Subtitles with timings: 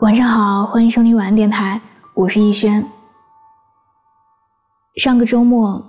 [0.00, 1.78] 晚上好，欢迎收听晚安电台，
[2.14, 2.82] 我是逸轩。
[4.96, 5.84] 上个周末，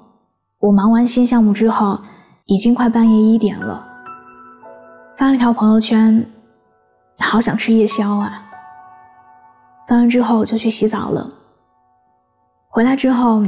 [0.59, 1.97] 我忙完新项目之后，
[2.43, 3.87] 已经快半夜一点了，
[5.15, 6.29] 发了条朋友圈，
[7.19, 8.43] 好想吃夜宵啊。
[9.87, 11.31] 发完之后就去洗澡了，
[12.67, 13.41] 回来之后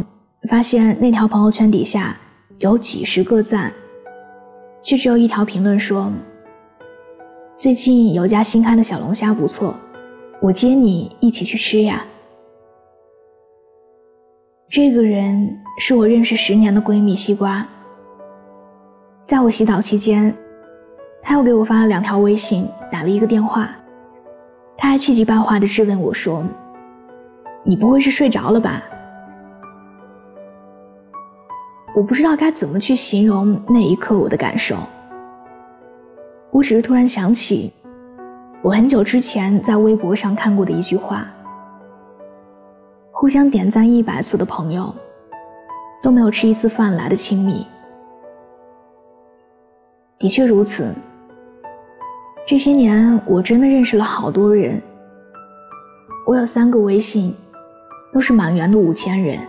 [0.50, 2.16] 发现那条朋友圈底下
[2.60, 3.74] 有几十个赞，
[4.82, 6.10] 却只有一条评论说
[7.60, 9.76] ：“最近有家新开的小龙虾不错。”
[10.44, 12.06] 我接你一起去吃呀。
[14.68, 17.66] 这个人是我认识十年的闺蜜西瓜。
[19.26, 20.36] 在我洗澡期间，
[21.22, 23.70] 他又给我发了两条微信，打了一个电话。
[24.76, 26.44] 他还气急败坏的质问我说
[27.64, 28.84] ：“你不会是睡着了吧？”
[31.96, 34.76] 我不知道该怎么去形容那一刻我的感受。
[36.52, 37.72] 我只是突然想起。
[38.64, 41.28] 我很久之前在微博上看过的一句话：
[43.12, 44.96] 互相点赞一百次的朋友，
[46.02, 47.68] 都没有吃一次饭来的亲密。
[50.18, 50.96] 的确如此。
[52.48, 54.82] 这些年，我真的认识了好多人。
[56.26, 57.36] 我有三个微信，
[58.14, 59.40] 都是满员的五千人。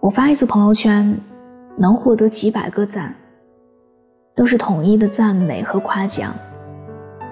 [0.00, 1.16] 我发一次朋友圈，
[1.76, 3.14] 能获得几百个赞，
[4.34, 6.34] 都是统一的赞美和夸奖。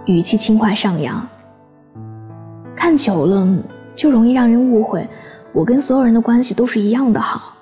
[0.09, 1.29] 语气轻快上扬，
[2.75, 3.47] 看久了
[3.95, 5.07] 就容易让人误会，
[5.53, 7.53] 我跟所有人的关系都是一样的好。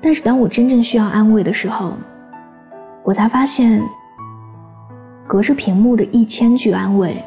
[0.00, 1.92] 但是当我真正需要安慰的时候，
[3.04, 3.82] 我才发现，
[5.26, 7.22] 隔着屏幕的一千句安慰，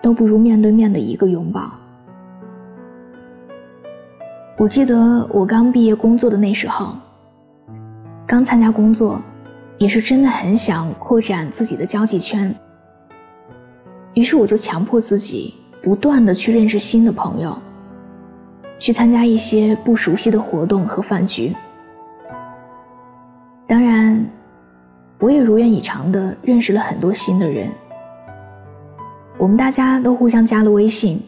[0.00, 1.70] 都不如面对面的一个拥抱。
[4.56, 6.96] 我记得我刚毕业工作的那时候，
[8.26, 9.20] 刚参加工作。
[9.84, 12.54] 也是真的很想扩展自己的交际圈，
[14.14, 17.54] 于是我就强迫自己不断的去认识新的朋友，
[18.78, 21.54] 去参加一些不熟悉的活动和饭局。
[23.68, 24.24] 当然，
[25.18, 27.70] 我也如愿以偿的认识了很多新的人。
[29.36, 31.20] 我们大家都互相加了微信，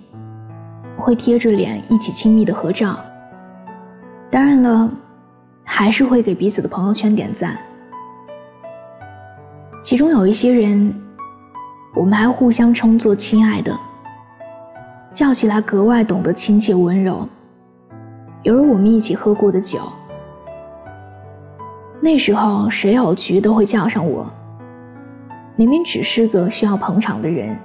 [0.97, 2.99] 会贴着脸一起亲密的合照。
[4.31, 4.91] 当然了，
[5.63, 7.59] 还是会给彼此的朋友圈点赞。
[9.87, 10.93] 其中有一些人，
[11.95, 13.79] 我们还互相称作亲爱的，
[15.15, 17.29] 叫起来格外懂得亲切温柔，
[18.43, 19.79] 犹如我们一起喝过的酒。
[22.01, 24.29] 那时候谁有局都会叫上我，
[25.55, 27.57] 明明只是个需要捧场的人，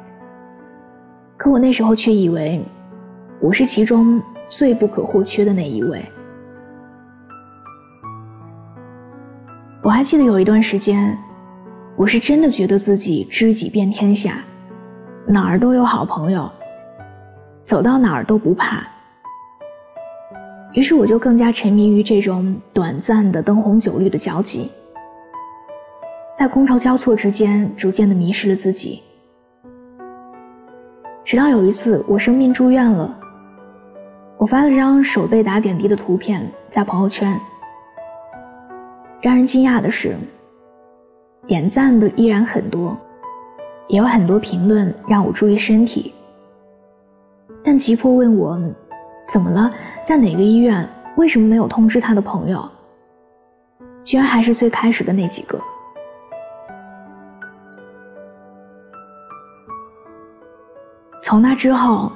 [1.38, 2.64] 可我那时候却以为
[3.40, 6.06] 我是其中最不可或缺的那一位。
[9.82, 11.18] 我还记得有一段时间。
[12.02, 14.40] 我是真的觉得自己知己遍天下，
[15.28, 16.50] 哪儿都有好朋友，
[17.64, 18.84] 走到哪儿都不怕。
[20.74, 24.72] 于是我就更加沉迷于这种短暂的灯红酒绿的交集，
[26.36, 29.04] 在觥筹交错之间，逐渐的迷失了自己。
[31.24, 33.16] 直到有一次我生病住院了，
[34.40, 37.40] 我发了张手被打点滴的图片在朋友圈。
[39.22, 40.18] 让人惊讶的是。
[41.52, 42.98] 点赞的依然很多，
[43.90, 46.14] 也有很多评论让我注意身体。
[47.62, 48.58] 但急迫问我
[49.28, 49.70] 怎么了，
[50.06, 52.64] 在哪个医院，为什么没有通知他的朋友，
[54.02, 55.60] 居然还是最开始的那几个。
[61.22, 62.14] 从那之后，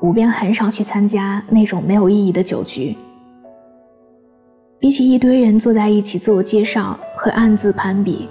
[0.00, 2.96] 我便很少去参加那种没有意义的酒局。
[4.78, 8.28] 比起一堆人坐在一起自我介绍会暗自攀比，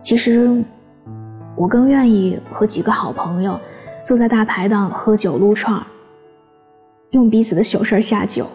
[0.00, 0.64] 其实
[1.54, 3.56] 我更愿意和几个好朋友
[4.02, 5.80] 坐在大排档喝酒撸串
[7.10, 8.48] 用彼此的糗事下酒，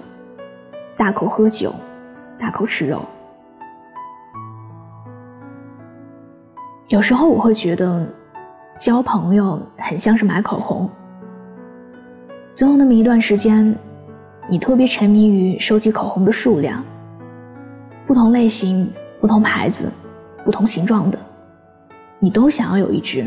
[0.98, 1.74] 大口喝酒，
[2.38, 3.02] 大口吃肉。
[6.90, 8.06] 有时候我会觉得，
[8.78, 10.90] 交朋友很像是买口红，
[12.54, 13.74] 总有那么一段时间。
[14.50, 16.84] 你特别沉迷于收集口红的数量，
[18.06, 18.92] 不同类型、
[19.24, 19.90] 不同牌子、
[20.44, 21.18] 不同形状的，
[22.20, 23.26] 你都想要有一支。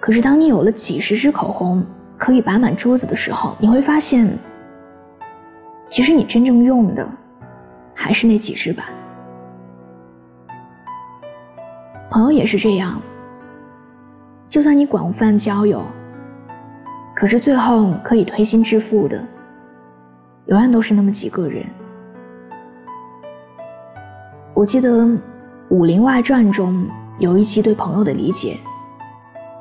[0.00, 1.86] 可是当你有了几十支口红
[2.18, 4.36] 可以摆满桌子的时候，你会发现，
[5.88, 7.08] 其实你真正用的
[7.94, 8.90] 还是那几支吧。
[12.10, 13.00] 朋友也是这样，
[14.48, 15.84] 就算你广泛交友。
[17.14, 19.24] 可是最后可以推心置腹的，
[20.46, 21.64] 永远都是那么几个人。
[24.52, 25.04] 我记得
[25.68, 26.86] 《武林外传》中
[27.18, 28.58] 有一期对朋友的理解，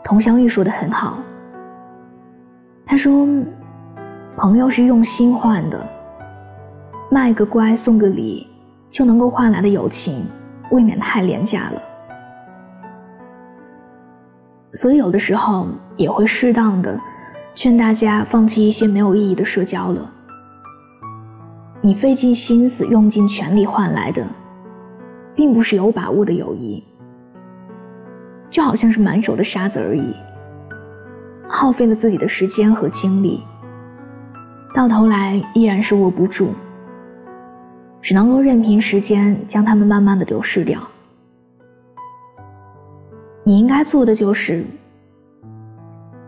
[0.04, 1.20] 佟湘玉说的很好，
[2.86, 3.28] 他说
[4.36, 5.88] ：“朋友是用心换的，
[7.12, 8.48] 卖个乖送个礼
[8.90, 10.26] 就能够换来的友情，
[10.72, 11.82] 未免太廉价了。
[14.74, 17.00] 所以有的时候也会适当的
[17.56, 20.10] 劝大家放弃一些没有意义的社交了。
[21.82, 24.26] 你费尽心思、用尽全力换来的，
[25.40, 26.84] 并不是有把握的友谊。”
[28.52, 30.14] 就好像是满手的沙子而已，
[31.48, 33.42] 耗费了自己的时间和精力，
[34.76, 36.50] 到头来依然是握不住，
[38.02, 40.82] 只能够任凭时间将它们慢慢的流逝掉。
[43.46, 44.66] 你应该做的就是，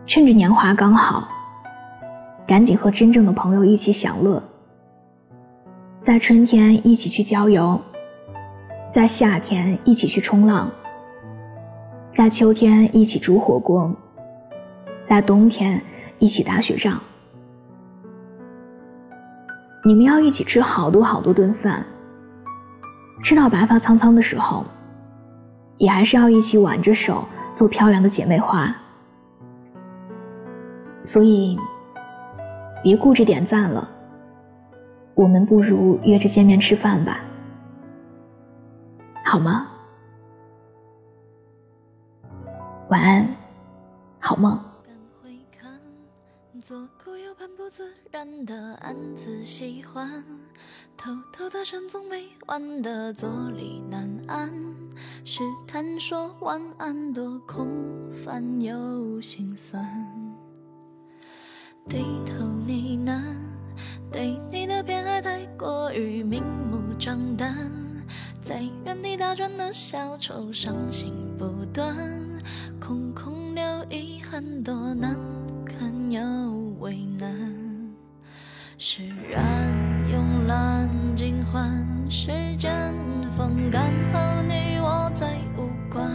[0.05, 1.27] 趁着年华刚好，
[2.47, 4.41] 赶紧和真正的朋友一起享乐，
[6.01, 7.81] 在春天一起去郊游，
[8.93, 10.69] 在夏天一起去冲浪。
[12.13, 13.95] 在秋天一起煮火锅，
[15.07, 15.81] 在冬天
[16.19, 16.99] 一起打雪仗。
[19.85, 21.85] 你们要一起吃好多好多顿饭，
[23.23, 24.65] 吃到白发苍苍的时候，
[25.77, 27.23] 也还是要一起挽着手
[27.55, 28.75] 做漂亮的姐妹花。
[31.03, 31.57] 所以，
[32.83, 33.89] 别顾着点赞了，
[35.15, 37.21] 我们不如约着见面吃饭吧，
[39.31, 39.65] 好吗？
[42.89, 43.33] 晚安，
[44.19, 44.59] 好梦。
[46.59, 50.21] 左顾右盼不自然的暗自喜欢，
[50.97, 54.51] 偷偷搭讪总没完的坐立难安，
[55.23, 59.81] 试探说晚安多空泛又心酸，
[61.87, 63.21] 低头呢喃，
[64.11, 67.55] 对你的偏爱太过于明目张胆，
[68.51, 71.95] 在原地打转的小丑伤心不断。
[72.81, 75.15] 空空留遗憾，多难
[75.65, 76.19] 堪又
[76.81, 77.29] 为难。
[78.77, 79.41] 释然
[80.11, 82.27] 慵懒尽欢，时
[82.57, 82.93] 间
[83.37, 86.11] 风干后，你我再无关。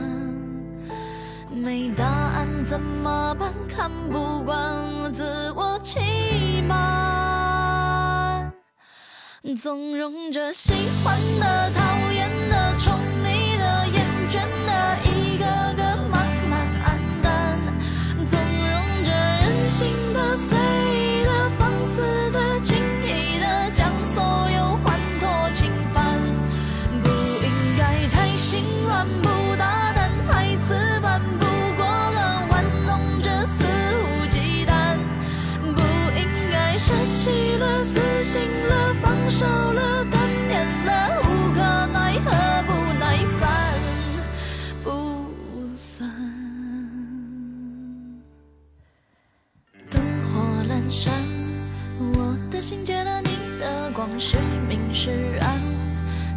[1.50, 3.50] 没答案怎么办？
[3.66, 8.52] 看不惯自我欺瞒，
[9.58, 12.15] 纵容着喜欢的、讨厌
[36.96, 41.60] 放弃了，死心了，放手了，断念了，无可
[41.92, 42.30] 奈何，
[42.62, 43.74] 不耐烦，
[44.82, 44.88] 不
[45.76, 46.10] 算。
[49.90, 50.40] 灯火
[50.70, 51.12] 阑珊，
[52.14, 53.28] 我的心借了你
[53.60, 55.10] 的光，是明是
[55.42, 55.60] 暗，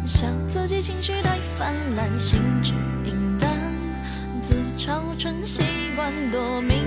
[0.04, 2.74] 笑自己情绪太泛滥，心只
[3.08, 3.50] 影单，
[4.42, 5.62] 自嘲成习
[5.96, 6.79] 惯，多迷。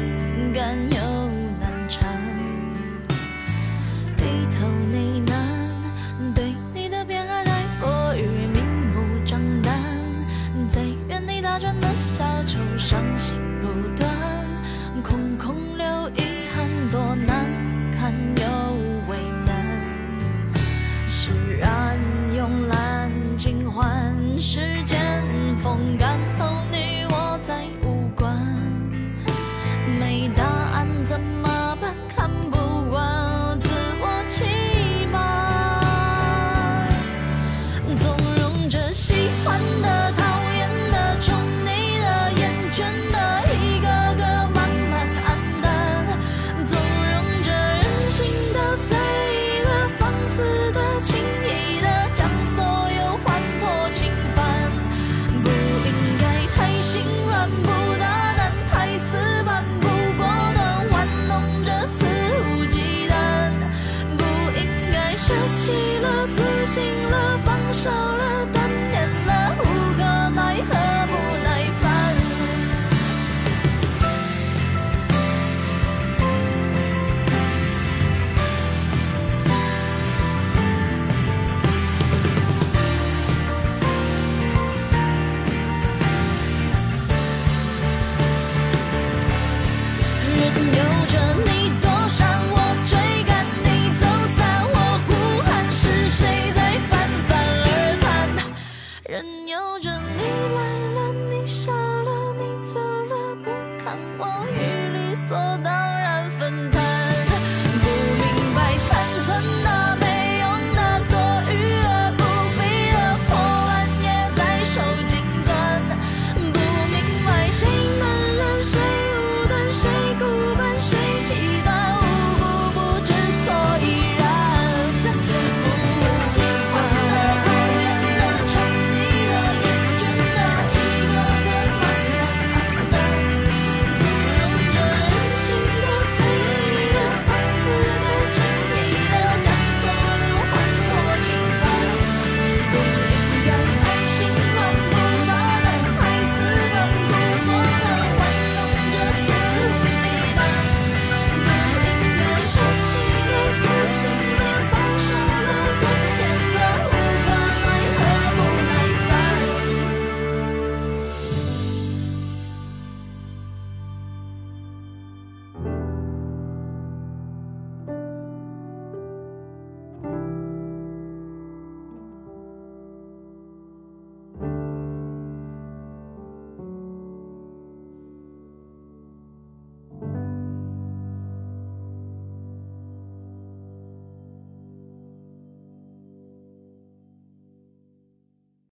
[103.94, 105.73] 让我与你所到